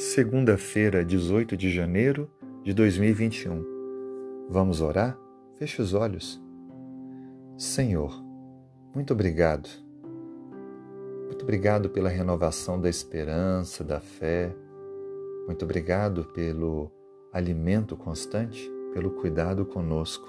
Segunda-feira, 0.00 1.04
18 1.04 1.58
de 1.58 1.70
janeiro 1.70 2.26
de 2.64 2.72
2021. 2.72 4.46
Vamos 4.48 4.80
orar? 4.80 5.14
Feche 5.58 5.82
os 5.82 5.92
olhos. 5.92 6.42
Senhor, 7.58 8.10
muito 8.94 9.12
obrigado. 9.12 9.68
Muito 11.26 11.42
obrigado 11.42 11.90
pela 11.90 12.08
renovação 12.08 12.80
da 12.80 12.88
esperança, 12.88 13.84
da 13.84 14.00
fé. 14.00 14.56
Muito 15.46 15.66
obrigado 15.66 16.24
pelo 16.32 16.90
alimento 17.30 17.94
constante, 17.94 18.72
pelo 18.94 19.10
cuidado 19.10 19.66
conosco, 19.66 20.26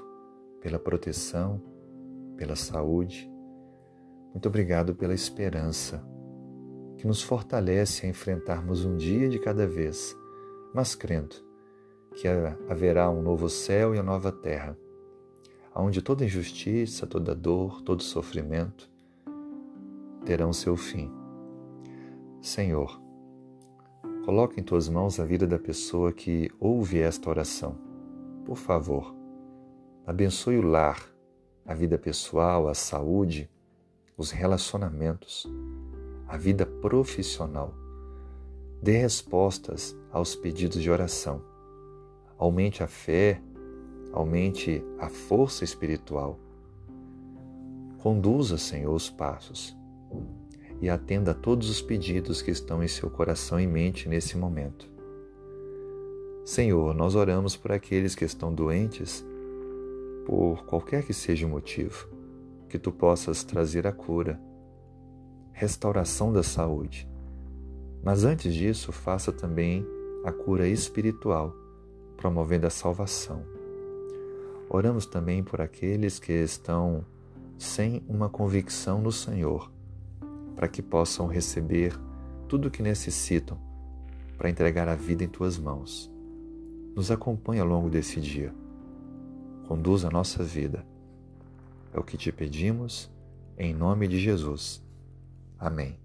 pela 0.59 0.77
proteção, 0.77 1.61
pela 2.35 2.57
saúde. 2.57 3.31
Muito 4.33 4.49
obrigado 4.49 4.93
pela 4.93 5.13
esperança 5.13 6.10
que 7.01 7.07
nos 7.07 7.23
fortalece 7.23 8.05
a 8.05 8.09
enfrentarmos 8.09 8.85
um 8.85 8.95
dia 8.95 9.27
de 9.27 9.39
cada 9.39 9.65
vez, 9.65 10.15
mas 10.71 10.93
crendo 10.93 11.35
que 12.13 12.27
haverá 12.69 13.09
um 13.09 13.23
novo 13.23 13.49
céu 13.49 13.95
e 13.95 13.97
uma 13.97 14.03
nova 14.03 14.31
terra, 14.31 14.77
onde 15.75 15.99
toda 15.99 16.23
injustiça, 16.23 17.07
toda 17.07 17.33
dor, 17.33 17.81
todo 17.81 18.03
sofrimento 18.03 18.87
terão 20.23 20.53
seu 20.53 20.77
fim. 20.77 21.11
Senhor, 22.39 23.01
coloque 24.23 24.61
em 24.61 24.63
tuas 24.63 24.87
mãos 24.87 25.19
a 25.19 25.25
vida 25.25 25.47
da 25.47 25.57
pessoa 25.57 26.13
que 26.13 26.51
ouve 26.59 26.99
esta 26.99 27.31
oração. 27.31 27.79
Por 28.45 28.57
favor, 28.57 29.15
abençoe 30.05 30.59
o 30.59 30.61
lar, 30.61 31.03
a 31.65 31.73
vida 31.73 31.97
pessoal, 31.97 32.67
a 32.67 32.75
saúde, 32.75 33.49
os 34.15 34.29
relacionamentos 34.29 35.49
a 36.31 36.37
vida 36.37 36.65
profissional. 36.65 37.73
Dê 38.81 38.93
respostas 38.93 39.93
aos 40.09 40.33
pedidos 40.33 40.81
de 40.81 40.89
oração. 40.89 41.41
Aumente 42.37 42.81
a 42.81 42.87
fé, 42.87 43.41
aumente 44.13 44.81
a 44.97 45.09
força 45.09 45.65
espiritual. 45.65 46.39
Conduza, 47.97 48.57
Senhor, 48.57 48.95
os 48.95 49.09
passos 49.09 49.75
e 50.81 50.89
atenda 50.89 51.31
a 51.31 51.35
todos 51.35 51.69
os 51.69 51.81
pedidos 51.81 52.41
que 52.41 52.49
estão 52.49 52.81
em 52.81 52.87
seu 52.87 53.09
coração 53.09 53.59
e 53.59 53.67
mente 53.67 54.07
nesse 54.07 54.37
momento. 54.37 54.89
Senhor, 56.45 56.95
nós 56.95 57.13
oramos 57.13 57.57
por 57.57 57.73
aqueles 57.73 58.15
que 58.15 58.23
estão 58.23 58.53
doentes, 58.53 59.23
por 60.25 60.63
qualquer 60.65 61.03
que 61.03 61.13
seja 61.13 61.45
o 61.45 61.49
motivo, 61.49 62.07
que 62.69 62.79
tu 62.79 62.89
possas 62.89 63.43
trazer 63.43 63.85
a 63.85 63.91
cura 63.91 64.39
restauração 65.61 66.33
da 66.33 66.41
saúde. 66.41 67.07
Mas 68.03 68.23
antes 68.23 68.51
disso, 68.51 68.91
faça 68.91 69.31
também 69.31 69.85
a 70.25 70.31
cura 70.31 70.67
espiritual, 70.67 71.55
promovendo 72.17 72.65
a 72.65 72.69
salvação. 72.71 73.45
Oramos 74.67 75.05
também 75.05 75.43
por 75.43 75.61
aqueles 75.61 76.17
que 76.17 76.33
estão 76.33 77.05
sem 77.59 78.03
uma 78.07 78.27
convicção 78.27 78.99
no 79.03 79.11
Senhor, 79.11 79.71
para 80.55 80.67
que 80.67 80.81
possam 80.81 81.27
receber 81.27 81.93
tudo 82.47 82.67
o 82.67 82.71
que 82.71 82.81
necessitam 82.81 83.59
para 84.39 84.49
entregar 84.49 84.87
a 84.87 84.95
vida 84.95 85.23
em 85.23 85.27
tuas 85.27 85.59
mãos. 85.59 86.11
Nos 86.95 87.11
acompanhe 87.11 87.61
ao 87.61 87.67
longo 87.67 87.87
desse 87.87 88.19
dia. 88.19 88.51
Conduza 89.67 90.07
a 90.07 90.11
nossa 90.11 90.43
vida. 90.43 90.83
É 91.93 91.99
o 91.99 92.03
que 92.03 92.17
te 92.17 92.31
pedimos, 92.31 93.11
em 93.59 93.75
nome 93.75 94.07
de 94.07 94.19
Jesus. 94.19 94.81
Amém. 95.61 95.95